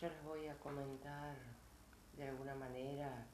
[0.00, 1.36] yo les voy a comentar
[2.18, 3.26] de alguna manera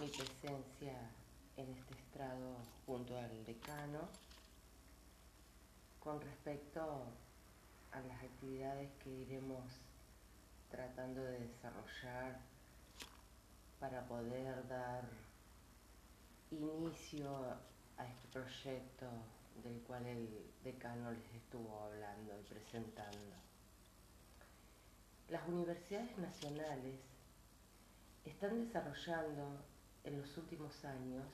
[0.00, 1.10] mi presencia
[1.56, 4.08] en este estrado junto al decano
[5.98, 7.06] con respecto
[7.90, 9.64] a las actividades que iremos
[10.70, 12.38] tratando de desarrollar
[13.80, 15.02] para poder dar
[16.52, 17.28] inicio
[17.98, 19.06] a este proyecto
[19.64, 23.51] del cual el decano les estuvo hablando y presentando.
[25.32, 27.00] Las universidades nacionales
[28.22, 29.64] están desarrollando
[30.04, 31.24] en los últimos años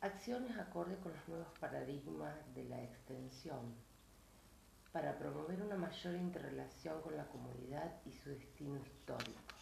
[0.00, 3.76] acciones acorde con los nuevos paradigmas de la extensión
[4.90, 9.54] para promover una mayor interrelación con la comunidad y su destino histórico.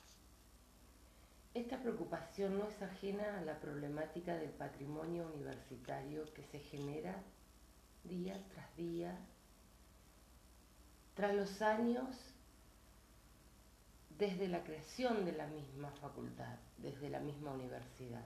[1.52, 7.22] Esta preocupación no es ajena a la problemática del patrimonio universitario que se genera
[8.04, 9.18] día tras día,
[11.14, 12.34] tras los años
[14.18, 18.24] desde la creación de la misma facultad, desde la misma universidad.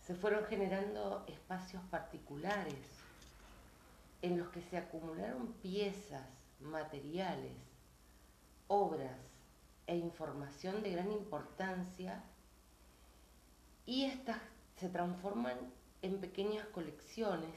[0.00, 2.74] Se fueron generando espacios particulares
[4.22, 6.26] en los que se acumularon piezas,
[6.60, 7.52] materiales,
[8.68, 9.18] obras
[9.86, 12.22] e información de gran importancia
[13.86, 14.38] y estas
[14.76, 15.58] se transforman
[16.02, 17.54] en pequeñas colecciones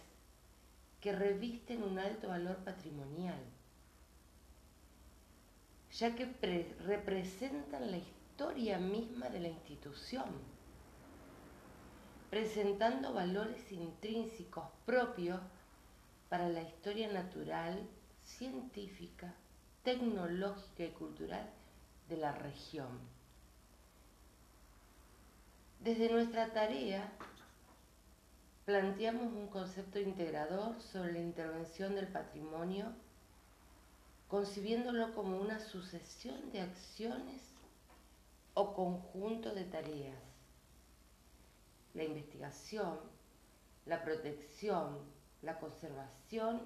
[1.02, 3.39] que revisten un alto valor patrimonial,
[5.97, 6.25] ya que
[6.85, 10.25] representan la historia misma de la institución,
[12.29, 15.39] presentando valores intrínsecos propios
[16.29, 17.87] para la historia natural,
[18.21, 19.33] científica,
[19.83, 21.49] tecnológica y cultural
[22.09, 22.99] de la región.
[25.79, 27.11] Desde nuestra tarea
[28.65, 32.93] planteamos un concepto integrador sobre la intervención del patrimonio,
[34.28, 37.42] concibiéndolo como una sucesión de acciones
[38.54, 40.21] o conjunto de tareas.
[41.93, 42.99] La investigación,
[43.86, 44.99] la protección,
[45.42, 46.61] la conservación,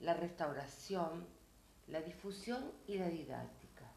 [0.00, 1.26] la restauración,
[1.88, 3.90] la difusión y la didáctica.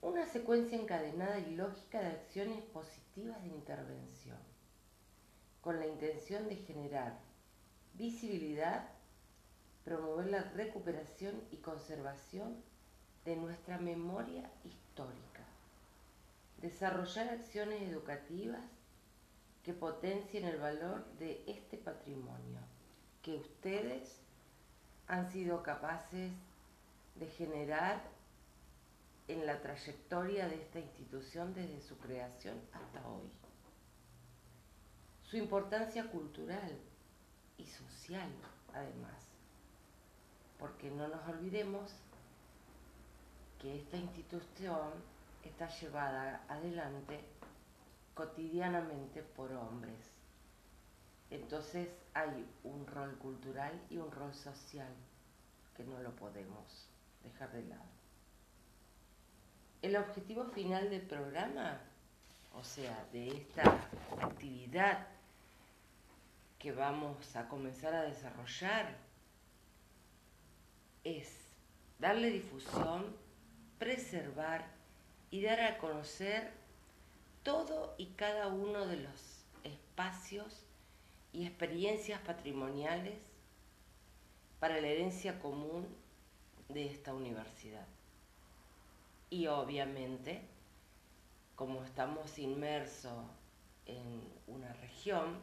[0.00, 4.38] Una secuencia encadenada y lógica de acciones positivas de intervención,
[5.60, 7.20] con la intención de generar
[7.94, 8.88] visibilidad,
[9.84, 12.56] promover la recuperación y conservación
[13.24, 15.44] de nuestra memoria histórica,
[16.60, 18.62] desarrollar acciones educativas
[19.62, 22.60] que potencien el valor de este patrimonio
[23.22, 24.16] que ustedes
[25.06, 26.32] han sido capaces
[27.14, 28.02] de generar
[29.28, 33.30] en la trayectoria de esta institución desde su creación hasta hoy.
[35.22, 36.78] Su importancia cultural
[37.56, 38.28] y social,
[38.74, 39.31] además,
[40.62, 41.90] porque no nos olvidemos
[43.60, 44.92] que esta institución
[45.42, 47.18] está llevada adelante
[48.14, 49.98] cotidianamente por hombres.
[51.30, 54.94] Entonces hay un rol cultural y un rol social
[55.76, 56.86] que no lo podemos
[57.24, 57.82] dejar de lado.
[59.82, 61.80] El objetivo final del programa,
[62.54, 63.64] o sea, de esta
[64.20, 65.08] actividad
[66.60, 68.96] que vamos a comenzar a desarrollar,
[71.04, 71.28] es
[71.98, 73.16] darle difusión,
[73.78, 74.66] preservar
[75.30, 76.52] y dar a conocer
[77.42, 80.64] todo y cada uno de los espacios
[81.32, 83.18] y experiencias patrimoniales
[84.60, 85.88] para la herencia común
[86.68, 87.86] de esta universidad.
[89.30, 90.42] Y obviamente,
[91.56, 93.24] como estamos inmersos
[93.86, 95.40] en una región,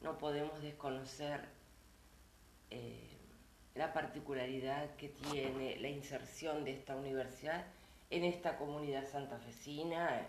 [0.00, 1.48] no podemos desconocer
[2.70, 3.13] eh,
[3.74, 7.64] la particularidad que tiene la inserción de esta universidad
[8.10, 10.26] en esta comunidad santafesina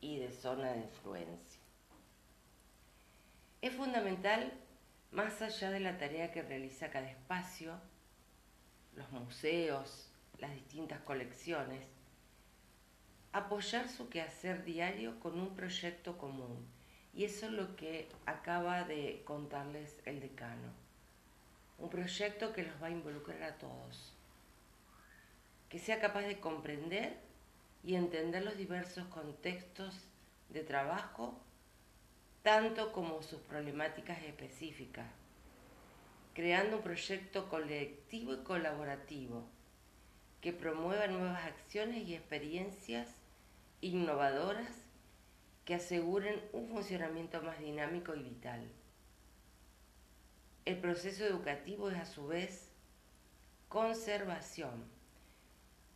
[0.00, 1.60] y de zona de influencia.
[3.62, 4.52] Es fundamental,
[5.10, 7.80] más allá de la tarea que realiza cada espacio,
[8.94, 11.86] los museos, las distintas colecciones,
[13.32, 16.66] apoyar su quehacer diario con un proyecto común.
[17.14, 20.81] Y eso es lo que acaba de contarles el decano.
[21.82, 24.14] Un proyecto que los va a involucrar a todos.
[25.68, 27.16] Que sea capaz de comprender
[27.82, 29.96] y entender los diversos contextos
[30.50, 31.34] de trabajo,
[32.44, 35.08] tanto como sus problemáticas específicas,
[36.34, 39.42] creando un proyecto colectivo y colaborativo
[40.40, 43.08] que promueva nuevas acciones y experiencias
[43.80, 44.70] innovadoras
[45.64, 48.70] que aseguren un funcionamiento más dinámico y vital.
[50.64, 52.70] El proceso educativo es a su vez
[53.68, 54.84] conservación.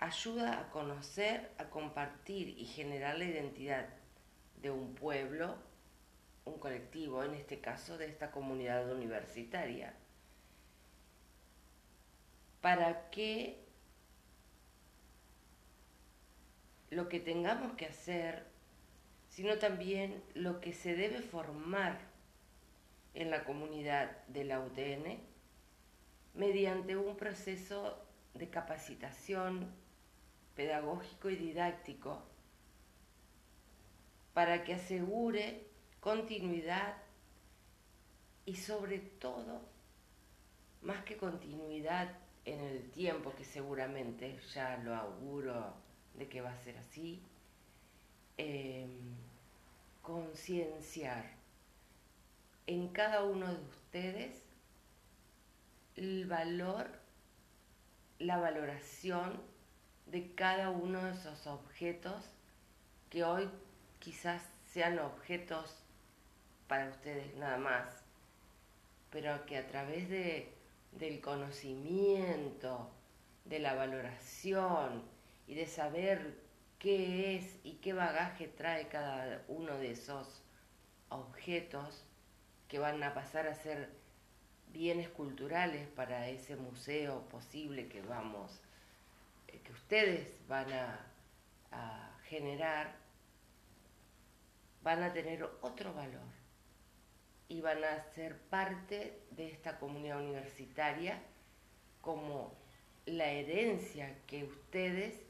[0.00, 3.88] Ayuda a conocer, a compartir y generar la identidad
[4.60, 5.56] de un pueblo,
[6.44, 9.94] un colectivo, en este caso de esta comunidad universitaria,
[12.60, 13.64] para que
[16.90, 18.46] lo que tengamos que hacer,
[19.28, 22.15] sino también lo que se debe formar
[23.16, 25.18] en la comunidad de la UTN
[26.34, 27.98] mediante un proceso
[28.34, 29.72] de capacitación
[30.54, 32.22] pedagógico y didáctico
[34.34, 35.64] para que asegure
[36.00, 36.94] continuidad
[38.44, 39.62] y sobre todo,
[40.82, 45.72] más que continuidad en el tiempo, que seguramente ya lo auguro
[46.14, 47.22] de que va a ser así,
[48.36, 49.16] em,
[50.02, 51.35] concienciar
[52.66, 54.42] en cada uno de ustedes
[55.94, 56.90] el valor,
[58.18, 59.40] la valoración
[60.06, 62.24] de cada uno de esos objetos
[63.08, 63.48] que hoy
[63.98, 65.76] quizás sean objetos
[66.66, 68.02] para ustedes nada más,
[69.10, 70.52] pero que a través de,
[70.92, 72.90] del conocimiento,
[73.44, 75.04] de la valoración
[75.46, 76.42] y de saber
[76.80, 80.42] qué es y qué bagaje trae cada uno de esos
[81.08, 82.04] objetos
[82.68, 83.90] que van a pasar a ser
[84.72, 88.60] bienes culturales para ese museo posible que vamos,
[89.48, 91.06] eh, que ustedes van a,
[91.72, 92.94] a generar,
[94.82, 96.36] van a tener otro valor
[97.48, 101.22] y van a ser parte de esta comunidad universitaria
[102.00, 102.54] como
[103.06, 105.20] la herencia que ustedes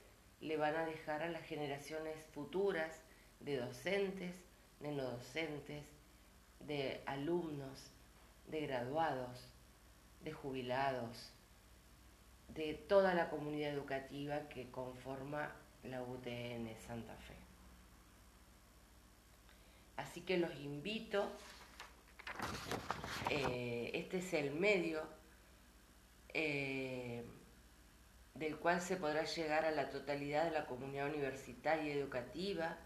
[0.41, 3.01] le van a dejar a las generaciones futuras
[3.41, 4.35] de docentes,
[4.81, 5.85] de no docentes,
[6.61, 7.91] de alumnos,
[8.49, 9.49] de graduados,
[10.23, 11.33] de jubilados,
[12.49, 15.53] de toda la comunidad educativa que conforma
[15.85, 17.35] la UTN Santa Fe.
[19.97, 21.31] Así que los invito,
[23.31, 25.03] eh, este es el medio
[26.35, 27.25] eh,
[28.35, 32.77] del cual se podrá llegar a la totalidad de la comunidad universitaria y educativa,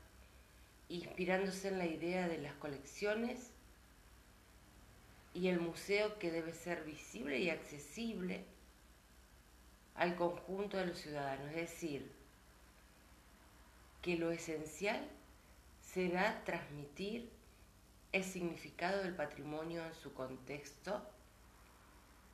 [0.88, 3.50] inspirándose en la idea de las colecciones
[5.34, 8.44] y el museo que debe ser visible y accesible
[9.94, 11.48] al conjunto de los ciudadanos.
[11.50, 12.10] Es decir,
[14.02, 15.06] que lo esencial
[15.82, 17.30] será transmitir
[18.12, 21.06] el significado del patrimonio en su contexto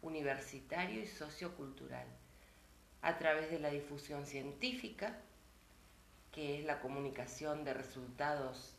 [0.03, 2.07] universitario y sociocultural,
[3.03, 5.19] a través de la difusión científica,
[6.33, 8.75] que es la comunicación de resultados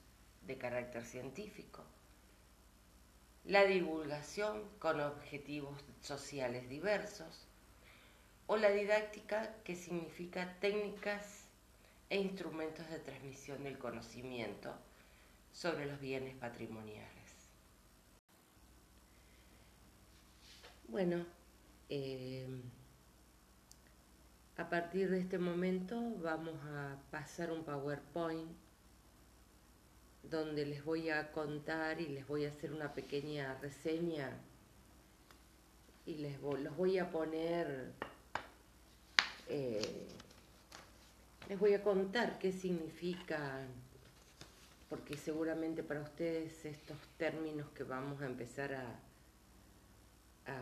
[0.45, 1.83] de carácter científico,
[3.47, 7.47] la divulgación con objetivos sociales diversos,
[8.45, 11.45] o la didáctica que significa técnicas
[12.09, 14.73] e instrumentos de transmisión del conocimiento
[15.53, 17.49] sobre los bienes patrimoniales.
[20.89, 21.25] Bueno,
[21.89, 22.47] eh,
[24.57, 28.66] a partir de este momento vamos a pasar un PowerPoint
[30.29, 34.31] donde les voy a contar y les voy a hacer una pequeña reseña
[36.05, 37.91] y les los voy a poner,
[39.49, 40.07] eh,
[41.49, 43.59] les voy a contar qué significa,
[44.89, 48.85] porque seguramente para ustedes estos términos que vamos a empezar a,
[50.45, 50.61] a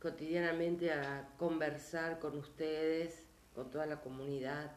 [0.00, 3.22] cotidianamente a conversar con ustedes,
[3.54, 4.72] con toda la comunidad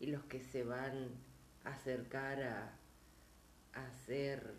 [0.00, 1.10] y los que se van
[1.64, 2.72] a acercar a,
[3.86, 4.54] hacer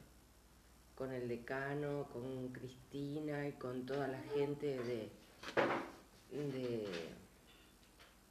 [0.95, 5.09] con el decano, con Cristina y con toda la gente de,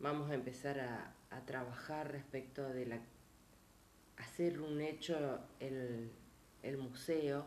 [0.01, 1.13] vamos a empezar a,
[1.45, 2.99] trabajar respecto de la
[4.17, 6.11] hacer un hecho el,
[6.63, 7.45] el museo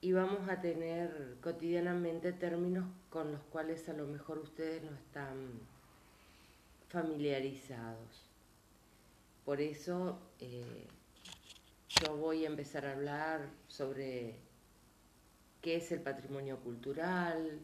[0.00, 5.60] y vamos a tener cotidianamente términos con los cuales a lo mejor ustedes no están
[6.88, 8.28] familiarizados.
[9.46, 10.86] Por eso eh,
[12.00, 14.34] yo voy a empezar a hablar sobre
[15.60, 17.60] qué es el patrimonio cultural,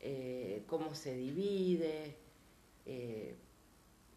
[0.00, 2.16] eh, cómo se divide,
[2.86, 3.36] eh,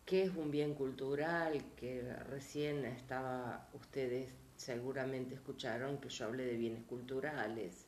[0.06, 6.56] qué es un bien cultural, que recién estaba ustedes seguramente escucharon que yo hablé de
[6.56, 7.88] bienes culturales,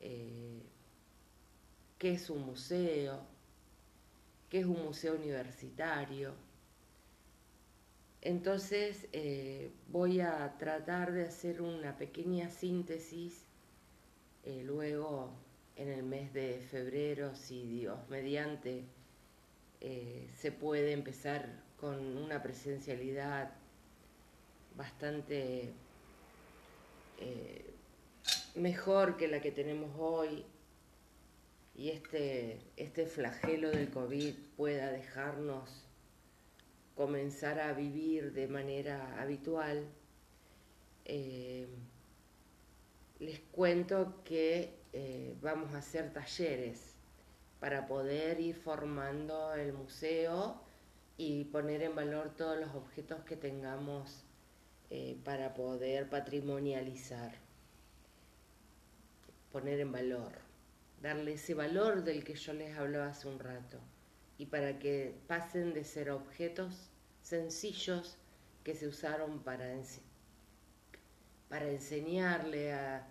[0.00, 0.62] eh,
[1.98, 3.20] qué es un museo,
[4.48, 6.32] qué es un museo universitario,
[8.20, 13.44] entonces eh, voy a tratar de hacer una pequeña síntesis,
[14.44, 15.30] eh, luego
[15.76, 18.84] en el mes de febrero, si Dios mediante
[19.80, 23.52] eh, se puede empezar con una presencialidad
[24.76, 25.72] bastante
[28.54, 30.44] mejor que la que tenemos hoy
[31.74, 35.87] y este, este flagelo del COVID pueda dejarnos
[36.98, 39.86] comenzar a vivir de manera habitual,
[41.04, 41.68] eh,
[43.20, 46.96] les cuento que eh, vamos a hacer talleres
[47.60, 50.60] para poder ir formando el museo
[51.16, 54.24] y poner en valor todos los objetos que tengamos
[54.90, 57.32] eh, para poder patrimonializar,
[59.52, 60.32] poner en valor,
[61.00, 63.78] darle ese valor del que yo les hablaba hace un rato
[64.38, 66.90] y para que pasen de ser objetos
[67.22, 68.16] sencillos
[68.62, 69.66] que se usaron para,
[71.48, 73.06] para enseñarle a,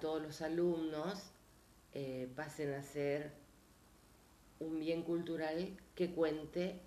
[0.00, 1.30] todos los alumnos,
[1.92, 3.30] eh, pasen a ser
[4.58, 6.80] un bien cultural que cuente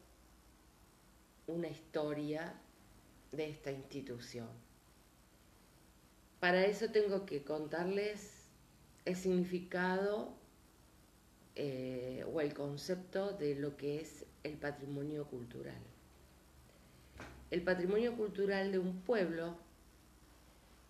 [1.46, 2.54] una historia
[3.32, 4.50] de esta institución.
[6.40, 8.48] Para eso tengo que contarles
[9.06, 10.34] el significado
[11.60, 15.82] eh, o el concepto de lo que es el patrimonio cultural.
[17.50, 19.58] El patrimonio cultural de un pueblo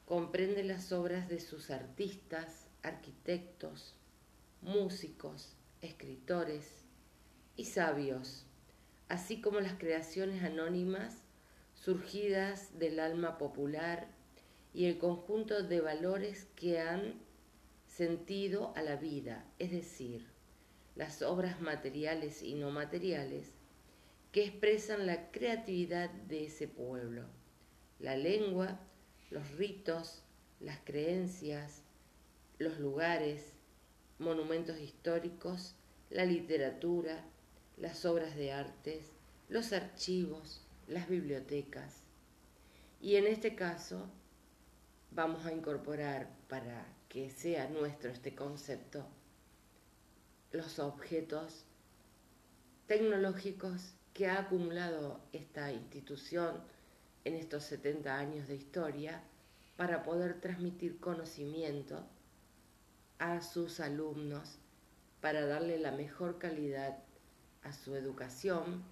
[0.05, 3.95] comprende las obras de sus artistas, arquitectos,
[4.61, 6.83] músicos, escritores
[7.55, 8.45] y sabios,
[9.07, 11.15] así como las creaciones anónimas
[11.75, 14.09] surgidas del alma popular
[14.73, 17.13] y el conjunto de valores que han
[17.85, 20.35] sentido a la vida, es decir,
[20.97, 23.51] las obras materiales y no materiales
[24.31, 27.23] que expresan la creatividad de ese pueblo,
[27.99, 28.79] la lengua,
[29.29, 30.23] los ritos,
[30.59, 31.83] las creencias,
[32.57, 33.53] los lugares,
[34.17, 35.75] monumentos históricos,
[36.09, 37.23] la literatura,
[37.77, 39.11] las obras de artes,
[39.49, 42.01] los archivos, las bibliotecas.
[43.01, 44.09] Y en este caso
[45.11, 49.05] vamos a incorporar para que sea nuestro este concepto
[50.57, 51.63] los objetos
[52.87, 56.63] tecnológicos que ha acumulado esta institución
[57.23, 59.21] en estos 70 años de historia
[59.75, 62.03] para poder transmitir conocimiento
[63.19, 64.57] a sus alumnos,
[65.21, 66.97] para darle la mejor calidad
[67.63, 68.83] a su educación,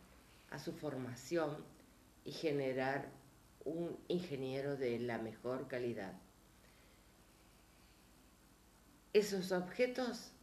[0.51, 1.65] a su formación
[2.23, 3.09] y generar
[3.63, 6.13] un ingeniero de la mejor calidad.
[9.13, 10.34] Esos objetos,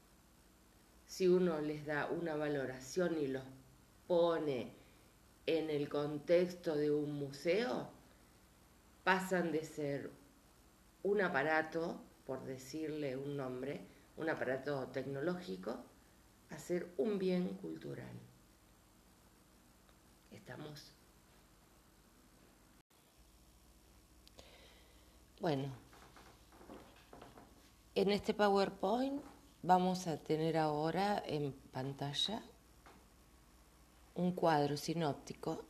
[1.13, 3.45] si uno les da una valoración y los
[4.07, 4.73] pone
[5.45, 7.91] en el contexto de un museo,
[9.05, 10.11] pasan de ser
[11.03, 13.83] un aparato, por decirle un nombre,
[14.17, 15.85] un aparato tecnológico,
[16.49, 18.19] a ser un bien cultural.
[20.31, 20.95] ¿Estamos?
[25.43, 25.69] Bueno,
[27.95, 29.32] en este PowerPoint
[29.63, 32.43] vamos a tener ahora en pantalla
[34.17, 35.65] un cuadro sinóptico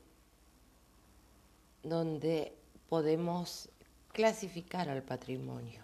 [1.83, 2.57] donde
[2.89, 3.69] podemos
[4.13, 5.83] clasificar al patrimonio.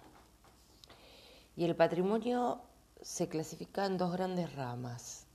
[1.54, 2.62] Y el patrimonio
[3.02, 5.26] se clasifica en dos grandes ramas.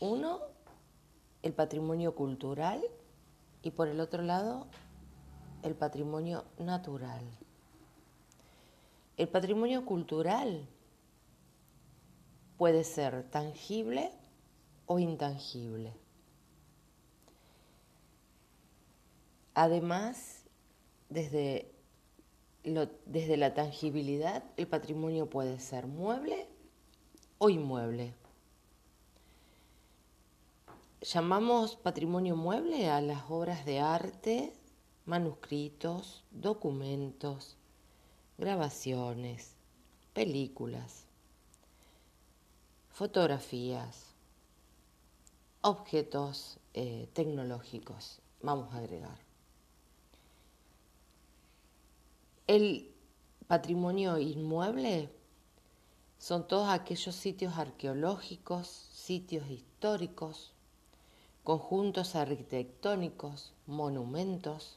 [0.00, 0.40] Uno,
[1.42, 2.82] el patrimonio cultural
[3.62, 4.66] y por el otro lado,
[5.62, 7.24] el patrimonio natural.
[9.16, 10.68] El patrimonio cultural
[12.58, 14.10] puede ser tangible
[14.86, 15.94] o intangible.
[19.54, 20.42] Además,
[21.08, 21.72] desde,
[23.06, 26.46] desde la tangibilidad, el patrimonio puede ser mueble
[27.38, 28.14] o inmueble.
[31.00, 34.52] Llamamos patrimonio mueble a las obras de arte,
[35.06, 37.56] manuscritos, documentos,
[38.36, 39.54] grabaciones,
[40.12, 41.07] películas,
[42.98, 44.12] fotografías,
[45.60, 49.20] objetos eh, tecnológicos, vamos a agregar.
[52.48, 52.92] El
[53.46, 55.08] patrimonio inmueble
[56.18, 60.52] son todos aquellos sitios arqueológicos, sitios históricos,
[61.44, 64.76] conjuntos arquitectónicos, monumentos,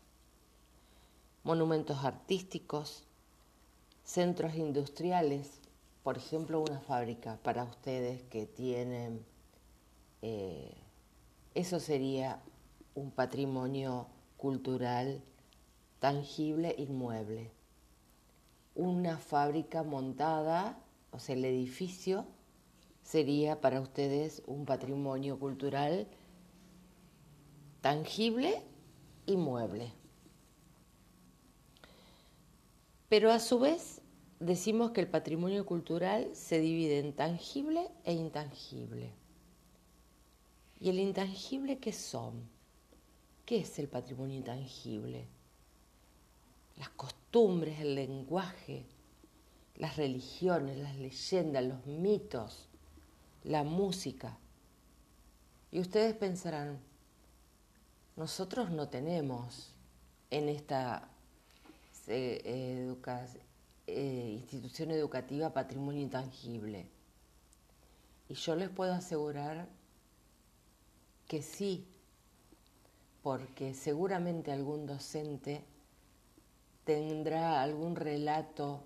[1.44, 3.04] monumentos artísticos,
[4.04, 5.61] centros industriales,
[6.04, 9.26] por ejemplo una fábrica para ustedes que tienen
[10.22, 10.74] eh,
[11.54, 12.42] eso sería
[12.96, 15.22] un patrimonio cultural
[16.00, 17.52] tangible, inmueble.
[18.76, 20.78] Una fábrica montada
[21.12, 22.26] o sea, el edificio
[23.04, 26.08] sería para ustedes un patrimonio cultural
[27.82, 28.62] tangible
[29.26, 29.94] y mueble.
[33.10, 34.01] Pero a su vez
[34.42, 39.14] decimos que el patrimonio cultural se divide en tangible e intangible.
[40.80, 42.50] ¿Y el intangible qué son?
[43.46, 45.28] ¿Qué es el patrimonio intangible?
[46.78, 48.86] Las costumbres, el lenguaje,
[49.76, 52.68] las religiones, las leyendas, los mitos,
[53.44, 54.40] la música.
[55.72, 56.80] Y ustedes pensarán,
[58.16, 59.76] nosotros no tenemos
[60.32, 61.08] en esta
[62.08, 62.42] eh,
[63.94, 66.88] eh, institución educativa patrimonio intangible.
[68.30, 69.68] Y yo les puedo asegurar
[71.28, 71.88] que sí,
[73.22, 75.64] porque seguramente algún docente
[76.84, 78.84] tendrá algún relato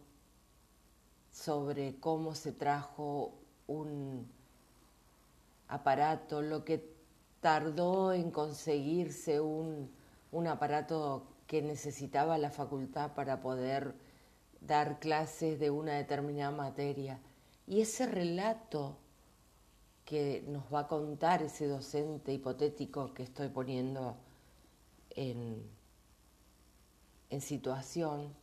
[1.32, 3.34] sobre cómo se trajo
[3.68, 4.28] un
[5.68, 6.96] aparato, lo que
[7.42, 9.92] tardó en conseguirse un,
[10.48, 13.96] aparato que necesitaba la facultad para poder
[14.66, 17.20] dar clases de una determinada materia.
[17.68, 18.98] Y ese relato
[20.06, 24.18] que nos va a contar ese docente hipotético que estoy poniendo
[25.10, 25.74] en,
[27.42, 28.34] situación,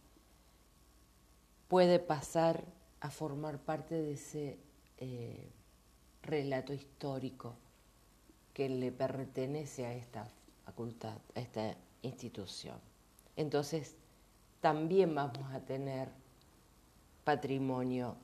[1.66, 2.62] puede pasar
[3.00, 4.58] a formar parte de ese
[4.98, 5.50] eh,
[6.22, 7.56] relato histórico
[8.52, 10.28] que le pertenece a esta
[10.66, 12.78] facultad, a esta institución.
[13.34, 13.96] Entonces,
[14.62, 16.08] también vamos a tener
[17.24, 18.14] patrimonio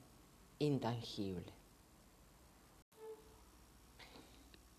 [0.61, 1.53] intangible.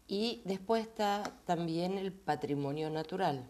[0.08, 3.44] Y después está también el patrimonio natural,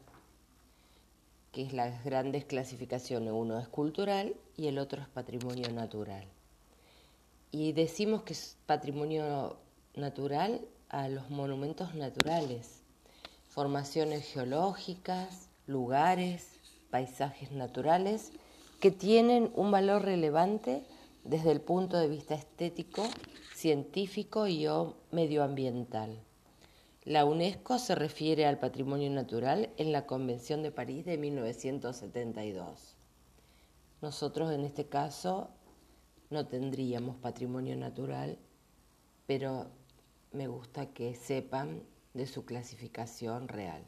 [1.51, 3.31] que es las grandes clasificaciones.
[3.31, 6.25] Uno es cultural y el otro es patrimonio natural.
[7.51, 9.55] Y decimos que es patrimonio
[9.93, 12.81] natural a los monumentos naturales,
[13.47, 16.58] formaciones geológicas, lugares,
[16.89, 18.31] paisajes naturales
[18.79, 20.83] que tienen un valor relevante
[21.23, 23.03] desde el punto de vista estético,
[23.53, 24.67] científico y
[25.11, 26.23] medioambiental.
[27.03, 32.95] La UNESCO se refiere al patrimonio natural en la Convención de París de 1972.
[34.01, 35.49] Nosotros en este caso
[36.29, 38.37] no tendríamos patrimonio natural,
[39.25, 39.67] pero
[40.31, 43.83] me gusta que sepan de su clasificación real.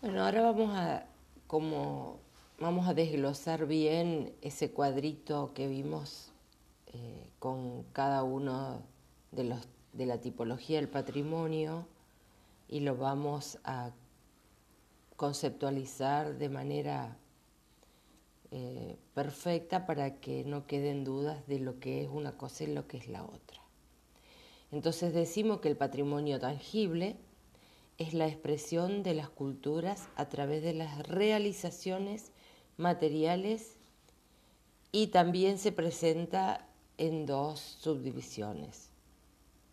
[0.00, 1.06] Bueno, ahora vamos a
[1.48, 2.20] como
[2.60, 6.30] vamos a desglosar bien ese cuadrito que vimos
[6.86, 8.80] eh, con cada uno
[9.32, 11.88] de los de la tipología del patrimonio
[12.68, 13.90] y lo vamos a
[15.16, 17.16] conceptualizar de manera
[18.52, 22.86] eh, perfecta para que no queden dudas de lo que es una cosa y lo
[22.86, 23.60] que es la otra.
[24.70, 27.16] Entonces decimos que el patrimonio tangible
[27.98, 32.30] es la expresión de las culturas a través de las realizaciones
[32.76, 33.76] materiales
[34.92, 38.90] y también se presenta en dos subdivisiones,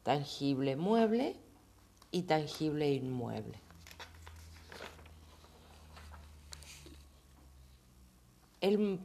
[0.03, 1.35] tangible mueble
[2.11, 3.59] y tangible inmueble.
[8.61, 8.99] El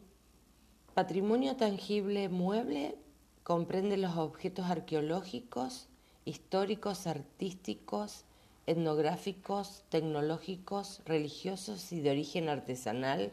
[0.94, 2.96] patrimonio tangible mueble
[3.42, 5.88] comprende los objetos arqueológicos,
[6.24, 8.24] históricos, artísticos,
[8.70, 13.32] etnográficos, tecnológicos, religiosos y de origen artesanal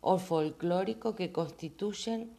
[0.00, 2.30] o folclórico que constituyen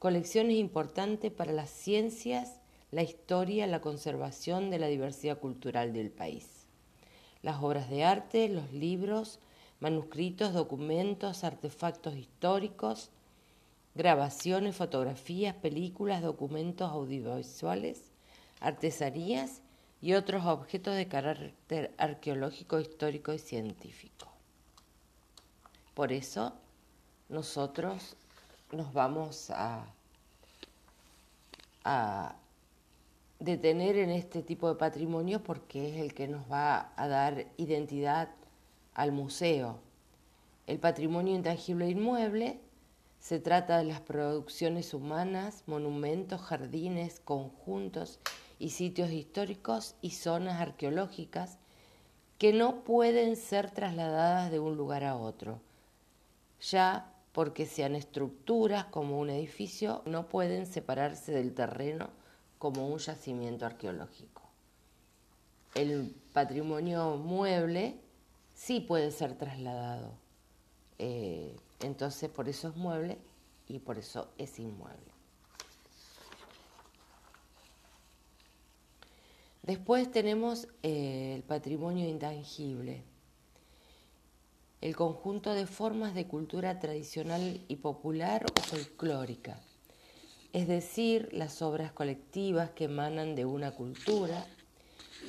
[0.00, 6.66] colecciones importantes para las ciencias, la historia, la conservación de la diversidad cultural del país.
[7.42, 9.38] Las obras de arte, los libros,
[9.78, 13.10] manuscritos, documentos, artefactos históricos,
[13.94, 18.10] grabaciones, fotografías, películas, documentos audiovisuales,
[18.60, 19.60] artesanías
[20.04, 24.28] y otros objetos de carácter arqueológico, histórico y científico.
[25.94, 26.52] Por eso
[27.30, 28.14] nosotros
[28.70, 29.86] nos vamos a,
[31.84, 32.36] a
[33.38, 38.28] detener en este tipo de patrimonio porque es el que nos va a dar identidad
[38.92, 39.78] al museo.
[40.66, 42.60] El patrimonio intangible e inmueble
[43.20, 48.20] se trata de las producciones humanas, monumentos, jardines, conjuntos
[48.58, 51.58] y sitios históricos y zonas arqueológicas
[52.38, 55.60] que no pueden ser trasladadas de un lugar a otro,
[56.60, 62.10] ya porque sean estructuras como un edificio, no pueden separarse del terreno
[62.58, 64.42] como un yacimiento arqueológico.
[65.74, 67.98] El patrimonio mueble
[68.54, 70.12] sí puede ser trasladado.
[70.98, 73.18] Eh, entonces, por eso es mueble
[73.66, 75.13] y por eso es inmueble.
[79.64, 83.02] Después tenemos eh, el patrimonio intangible,
[84.82, 89.58] el conjunto de formas de cultura tradicional y popular o folclórica,
[90.52, 94.46] es decir, las obras colectivas que emanan de una cultura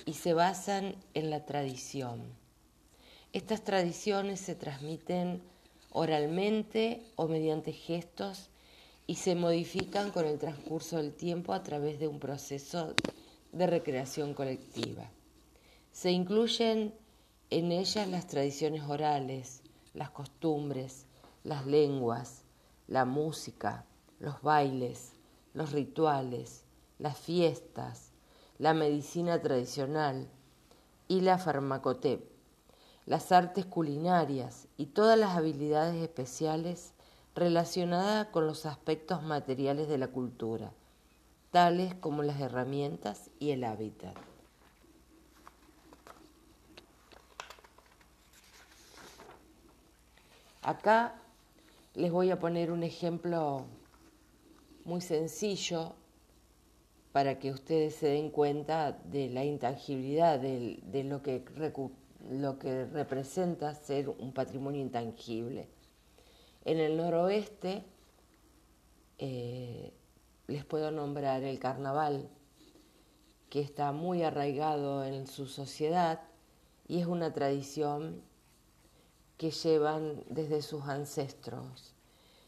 [0.05, 2.21] y se basan en la tradición.
[3.31, 5.41] Estas tradiciones se transmiten
[5.91, 8.49] oralmente o mediante gestos
[9.07, 12.93] y se modifican con el transcurso del tiempo a través de un proceso
[13.55, 15.09] de recreación colectiva.
[15.93, 16.93] Se incluyen
[17.49, 19.61] en ellas las tradiciones orales,
[19.93, 21.05] las costumbres,
[21.45, 22.43] las lenguas,
[22.87, 23.85] la música,
[24.19, 25.13] los bailes,
[25.53, 26.65] los rituales,
[26.99, 28.11] las fiestas,
[28.57, 30.27] la medicina tradicional
[31.07, 32.29] y la farmacotep,
[33.05, 36.91] las artes culinarias y todas las habilidades especiales
[37.33, 40.73] relacionadas con los aspectos materiales de la cultura
[41.55, 44.13] tales como las herramientas y el hábitat.
[50.61, 51.15] Acá
[51.93, 53.67] les voy a poner un ejemplo
[54.83, 55.95] muy sencillo
[57.13, 64.33] para que ustedes se den cuenta de la intangibilidad de, lo, que, representa ser un
[64.33, 65.69] patrimonio intangible.
[66.65, 67.85] En el noroeste
[69.19, 69.93] eh,
[70.47, 72.29] les puedo nombrar el carnaval,
[73.49, 76.21] que está muy arraigado en su sociedad
[76.87, 78.21] y es una tradición
[79.37, 81.95] que llevan desde sus ancestros.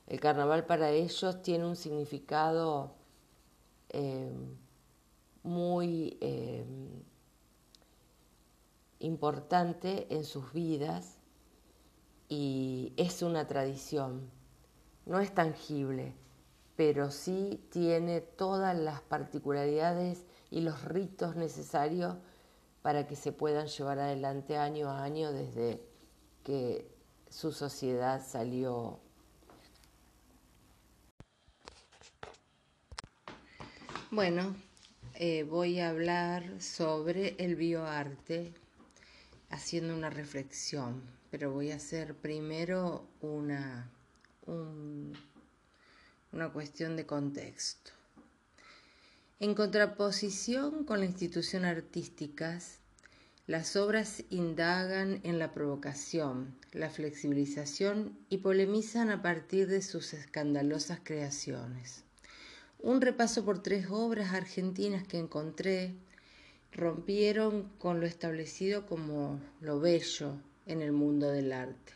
[0.05, 2.95] El carnaval para ellos tiene un significado
[3.89, 4.31] eh,
[5.43, 6.65] muy eh,
[8.99, 11.17] importante en sus vidas
[12.29, 14.29] y es una tradición,
[15.05, 16.15] no es tangible
[16.77, 22.15] pero sí tiene todas las particularidades y los ritos necesarios
[22.83, 25.81] para que se puedan llevar adelante año a año desde
[26.43, 26.87] que
[27.29, 28.99] su sociedad salió.
[34.11, 34.55] Bueno,
[35.15, 38.53] eh, voy a hablar sobre el bioarte
[39.49, 43.89] haciendo una reflexión, pero voy a hacer primero una,
[44.45, 45.13] un
[46.31, 47.91] una cuestión de contexto.
[49.39, 52.79] En contraposición con las instituciones artísticas,
[53.45, 60.99] las obras indagan en la provocación, la flexibilización y polemizan a partir de sus escandalosas
[61.03, 62.03] creaciones.
[62.79, 65.93] Un repaso por tres obras argentinas que encontré
[66.73, 70.33] rompieron con lo establecido como lo bello
[70.65, 71.93] en el mundo del arte.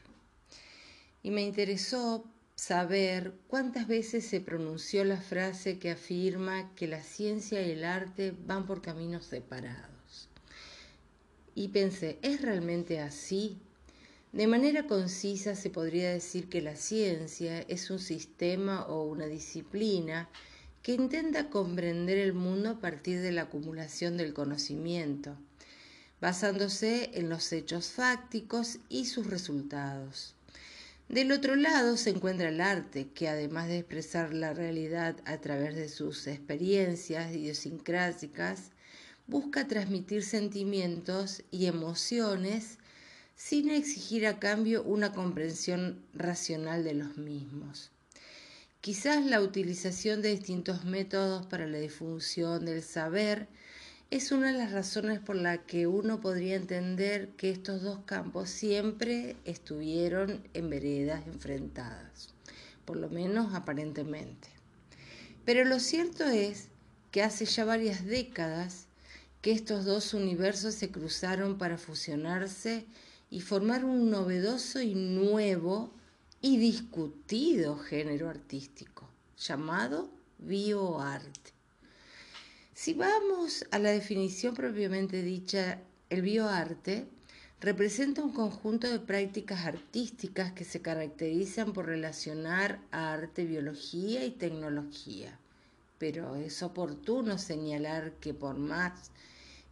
[1.22, 2.24] Y me interesó
[2.62, 8.36] saber cuántas veces se pronunció la frase que afirma que la ciencia y el arte
[8.45, 10.30] van por caminos separados.
[11.56, 13.58] Y pensé, ¿es realmente así?
[14.32, 20.30] De manera concisa se podría decir que la ciencia es un sistema o una disciplina
[20.84, 25.36] que intenta comprender el mundo a partir de la acumulación del conocimiento,
[26.21, 30.36] basándose en los hechos fácticos y sus resultados.
[31.12, 35.76] Del otro lado se encuentra el arte, que además de expresar la realidad a través
[35.76, 38.71] de sus experiencias idiosincrásicas,
[39.28, 42.78] busca transmitir sentimientos y emociones
[43.36, 47.91] sin exigir a cambio una comprensión racional de los mismos.
[48.80, 53.50] Quizás la utilización de distintos métodos para la difusión del saber
[54.12, 58.50] es una de las razones por la que uno podría entender que estos dos campos
[58.50, 62.34] siempre estuvieron en veredas enfrentadas,
[62.84, 64.50] por lo menos aparentemente.
[65.45, 66.67] Pero lo cierto es
[67.10, 68.88] que hace ya varias décadas
[69.41, 72.86] que estos dos universos se cruzaron para fusionarse
[73.30, 75.93] y formar un novedoso y nuevo
[76.41, 81.61] y discutido género artístico llamado bioarte.
[82.84, 87.06] Si vamos a la definición propiamente dicha, el bioarte
[87.60, 95.38] representa un conjunto de prácticas artísticas que se caracterizan por relacionar arte, biología y tecnología.
[96.00, 99.12] Pero es oportuno señalar que por más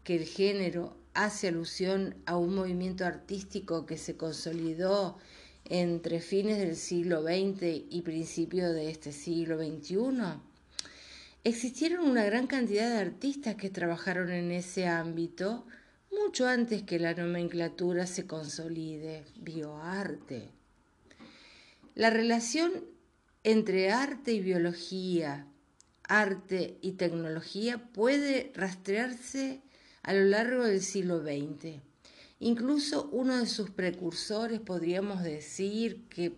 [0.03, 5.17] que el género hace alusión a un movimiento artístico que se consolidó
[5.65, 10.43] entre fines del siglo XX y principios de este siglo XXI,
[11.45, 15.65] Existieron una gran cantidad de artistas que trabajaron en ese ámbito
[16.11, 20.49] mucho antes que la nomenclatura se consolide, bioarte.
[21.95, 22.71] La relación
[23.45, 25.47] entre arte y biología,
[26.03, 29.61] arte y tecnología puede rastrearse
[30.03, 31.79] a lo largo del siglo XX.
[32.41, 36.33] Incluso uno de sus precursores podríamos decir que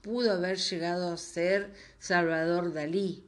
[0.00, 3.24] pudo haber llegado a ser Salvador Dalí,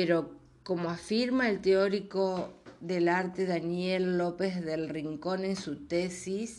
[0.00, 0.30] pero
[0.62, 6.58] como afirma el teórico del arte Daniel López del Rincón en su tesis,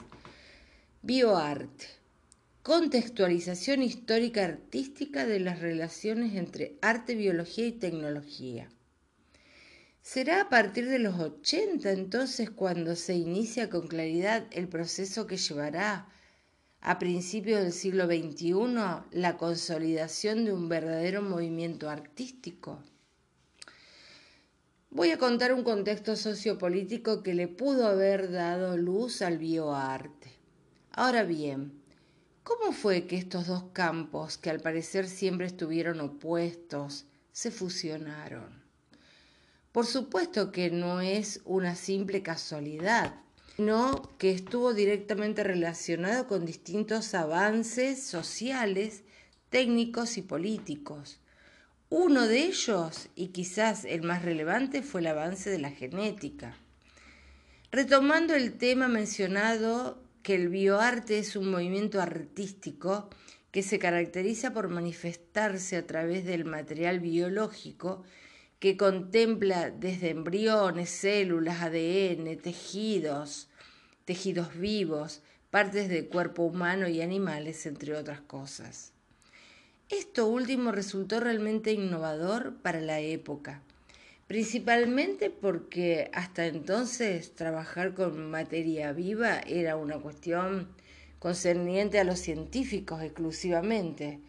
[1.02, 1.86] Bioarte,
[2.64, 8.68] contextualización histórica artística de las relaciones entre arte, biología y tecnología.
[10.02, 15.38] Será a partir de los 80 entonces cuando se inicia con claridad el proceso que
[15.38, 16.10] llevará
[16.82, 22.84] a principios del siglo XXI la consolidación de un verdadero movimiento artístico.
[24.92, 30.32] Voy a contar un contexto sociopolítico que le pudo haber dado luz al bioarte.
[30.92, 31.80] Ahora bien,
[32.44, 38.64] ¿cómo fue que estos dos campos, que al parecer siempre estuvieron opuestos, se fusionaron?
[39.72, 43.14] Por supuesto que no es una simple casualidad,
[43.56, 49.04] sino que estuvo directamente relacionado con distintos avances sociales,
[49.52, 51.20] técnicos y políticos.
[51.92, 56.56] Uno de ellos, y quizás el más relevante, fue el avance de la genética.
[57.72, 63.10] Retomando el tema mencionado, que el bioarte es un movimiento artístico
[63.52, 68.04] que se caracteriza por manifestarse a través del material biológico
[68.60, 73.50] que contempla desde embriones, células, ADN, tejidos,
[74.06, 78.94] tejidos vivos, partes del cuerpo humano y animales, entre otras cosas.
[79.90, 83.64] Esto último resultó realmente innovador para la época,
[84.28, 90.68] principalmente porque hasta entonces trabajar con materia viva era una cuestión
[91.18, 94.20] concerniente a los científicos exclusivamente,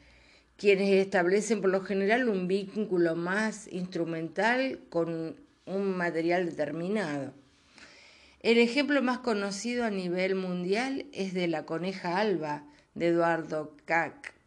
[0.57, 7.35] quienes establecen por lo general un vínculo más instrumental con un material determinado.
[8.41, 14.40] El ejemplo más conocido a nivel mundial es de la coneja alba de Eduardo Kac,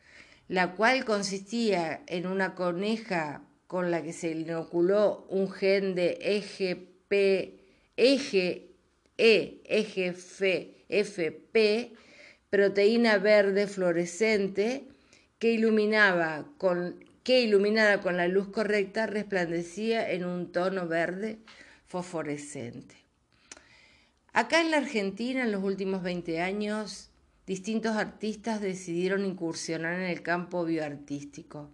[0.47, 7.59] la cual consistía en una coneja con la que se inoculó un gen de EGP,
[7.97, 8.73] eje
[9.17, 9.61] E,
[10.89, 11.93] EGFP,
[12.49, 14.87] proteína verde fluorescente,
[15.39, 21.37] que iluminaba con que iluminada con la luz correcta resplandecía en un tono verde
[21.87, 22.95] fosforescente.
[24.33, 27.11] Acá en la Argentina, en los últimos 20 años,
[27.45, 31.69] distintos artistas decidieron incursionar en el campo bioartístico.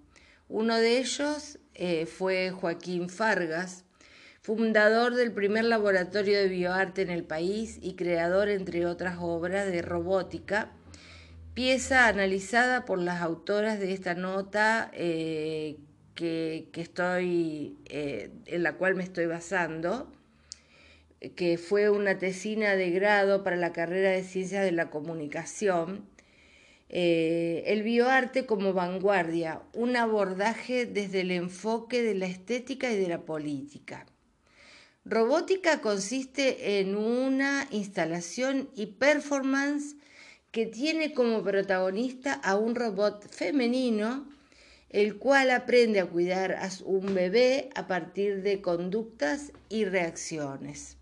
[0.47, 3.85] Uno de ellos eh, fue Joaquín Fargas,
[4.41, 9.81] fundador del primer laboratorio de bioarte en el país y creador, entre otras obras, de
[9.81, 10.71] robótica
[11.59, 15.77] pieza analizada por las autoras de esta nota eh,
[16.15, 20.09] que, estoy, eh, en la cual me estoy basando,
[21.35, 26.07] que fue una tesina de grado para la carrera de Ciencias de la Comunicación,
[26.87, 33.07] eh, el bioarte como vanguardia, un abordaje desde el enfoque de la estética y de
[33.07, 34.05] la política.
[35.05, 39.95] Robótica consiste en una instalación y performance
[40.51, 44.27] que tiene como protagonista a un robot femenino,
[44.89, 50.98] el cual aprende a cuidar a un bebé a partir de conductas y reacciones.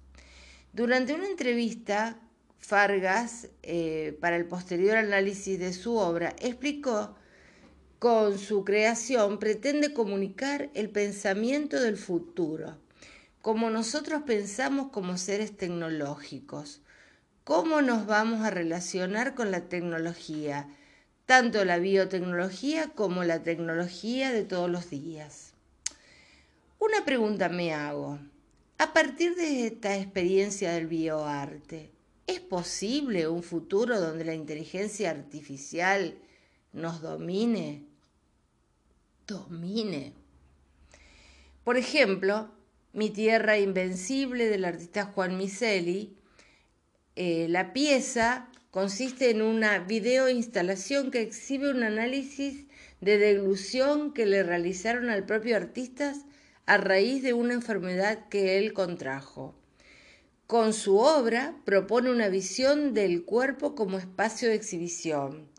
[0.74, 2.20] Durante una entrevista,
[2.60, 7.16] Fargas, eh, para el posterior análisis de su obra, explicó
[8.00, 12.78] con su creación pretende comunicar el pensamiento del futuro,
[13.42, 16.82] como nosotros pensamos como seres tecnológicos
[17.48, 20.68] cómo nos vamos a relacionar con la tecnología,
[21.26, 25.54] tanto la biotecnología como la tecnología de todos los días.
[26.78, 28.20] Una pregunta me hago.
[28.80, 31.92] A partir de esta experiencia del bioarte,
[32.28, 36.20] ¿es posible un futuro donde la inteligencia artificial
[36.74, 37.86] nos domine?
[39.26, 40.14] Domine.
[41.64, 42.52] Por ejemplo,
[42.94, 46.16] Mi Tierra Invencible del artista Juan Miseli
[47.16, 52.68] eh, la pieza consiste en una videoinstalación que exhibe un análisis
[53.02, 56.14] de deglución que le realizaron al propio artista
[56.68, 59.56] a raíz de una enfermedad que él contrajo.
[60.46, 65.50] Con su obra propone una visión del cuerpo como espacio de exhibición.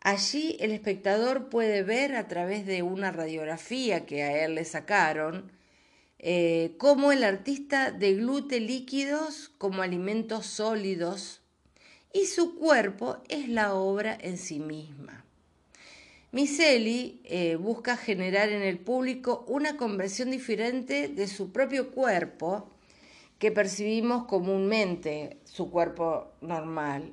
[0.00, 5.50] Allí el espectador puede ver a través de una radiografía que a él le sacaron
[6.18, 11.40] eh, cómo el artista deglute líquidos como alimentos sólidos
[12.12, 15.23] y su cuerpo es la obra en sí misma.
[16.34, 22.70] Miseli eh, busca generar en el público una conversión diferente de su propio cuerpo
[23.38, 27.12] que percibimos comúnmente, su cuerpo normal,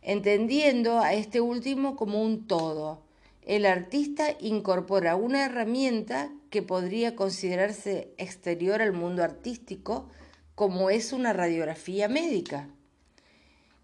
[0.00, 3.02] entendiendo a este último como un todo.
[3.42, 10.08] El artista incorpora una herramienta que podría considerarse exterior al mundo artístico,
[10.54, 12.70] como es una radiografía médica.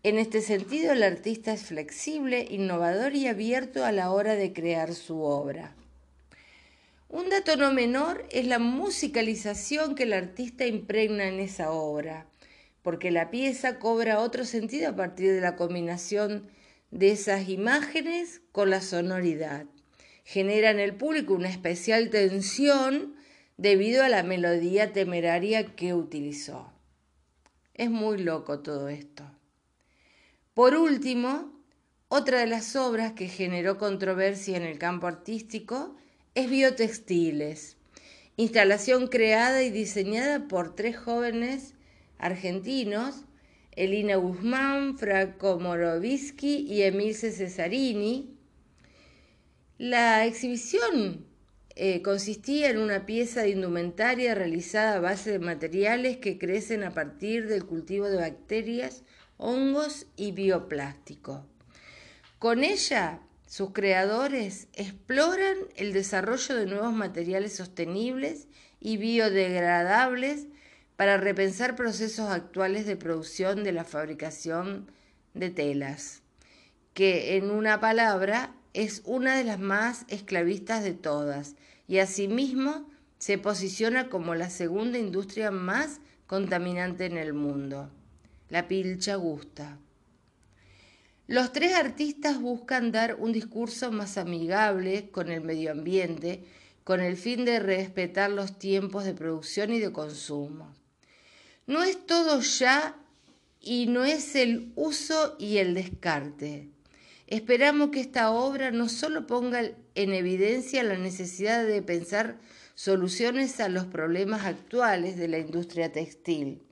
[0.03, 4.95] En este sentido, el artista es flexible, innovador y abierto a la hora de crear
[4.95, 5.75] su obra.
[7.11, 12.27] Un dato no menor es la musicalización que el artista impregna en esa obra,
[12.81, 16.49] porque la pieza cobra otro sentido a partir de la combinación
[16.91, 19.67] de esas imágenes con la sonoridad.
[20.25, 23.17] Genera en el público una especial tensión
[23.59, 26.73] debido a la melodía temeraria que utilizó.
[27.75, 29.25] Es muy loco todo esto.
[30.55, 31.53] Por último,
[32.09, 35.97] otra de las obras que generó controversia en el campo artístico
[36.35, 37.77] es Biotextiles,
[38.37, 41.75] instalación creada y diseñada por tres jóvenes
[42.19, 43.27] argentinos,
[43.77, 48.37] Elina Guzmán, Franco Morovitsky y Emilce Cesarini.
[49.79, 51.27] La exhibición
[51.77, 56.91] eh, consistía en una pieza de indumentaria realizada a base de materiales que crecen a
[56.91, 59.05] partir del cultivo de bacterias
[59.41, 61.47] hongos y bioplástico.
[62.39, 68.47] Con ella, sus creadores exploran el desarrollo de nuevos materiales sostenibles
[68.81, 70.47] y biodegradables
[70.97, 74.91] para repensar procesos actuales de producción de la fabricación
[75.35, 76.23] de telas,
[76.93, 81.57] que en una palabra es una de las más esclavistas de todas
[81.89, 87.91] y asimismo se posiciona como la segunda industria más contaminante en el mundo
[88.51, 89.79] la pilcha gusta.
[91.27, 96.45] Los tres artistas buscan dar un discurso más amigable con el medio ambiente,
[96.83, 100.75] con el fin de respetar los tiempos de producción y de consumo.
[101.69, 102.97] No es todo ya
[103.61, 106.69] y no es el uso y el descarte.
[107.29, 109.63] Esperamos que esta obra no solo ponga
[109.95, 112.39] en evidencia la necesidad de pensar
[112.75, 116.63] soluciones a los problemas actuales de la industria textil,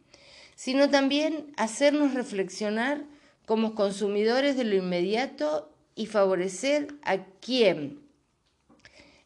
[0.58, 3.04] sino también hacernos reflexionar
[3.46, 8.00] como consumidores de lo inmediato y favorecer a quien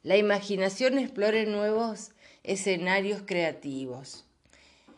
[0.02, 2.10] la imaginación explore nuevos
[2.42, 4.26] escenarios creativos.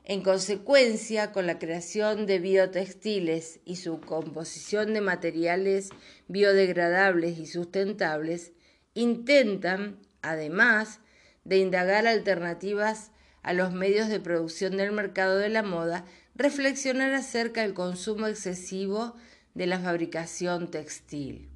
[0.03, 5.91] En consecuencia, con la creación de biotextiles y su composición de materiales
[6.27, 8.51] biodegradables y sustentables,
[8.95, 10.99] intentan, además
[11.45, 13.13] de indagar alternativas
[13.45, 19.15] a los medios de producción del mercado de la moda, reflexionar acerca del consumo excesivo
[19.55, 21.49] de la fabricación textil.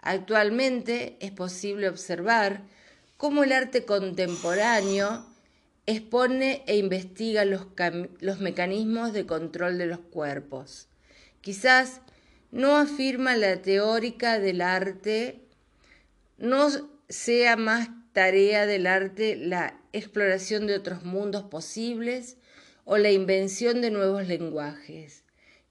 [0.00, 2.62] Actualmente es posible observar
[3.16, 5.26] cómo el arte contemporáneo
[5.86, 7.66] expone e investiga los,
[8.20, 10.88] los, mecanismos de control de los cuerpos.
[11.40, 12.00] Quizás
[12.50, 15.40] no afirma la teórica del arte,
[16.38, 16.68] no
[17.08, 22.36] sea más tarea del arte la exploración de otros mundos posibles
[22.90, 25.22] o la invención de nuevos lenguajes.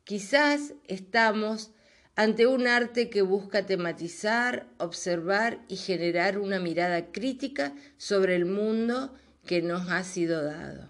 [0.04, 1.72] Quizás estamos
[2.16, 9.16] ante un arte que busca tematizar, observar y generar una mirada crítica sobre el mundo
[9.48, 10.90] que nos ha sido dado.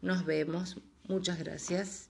[0.00, 0.78] Nos vemos.
[1.06, 2.07] Muchas gracias.